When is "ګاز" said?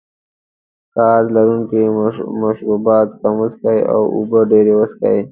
0.93-1.25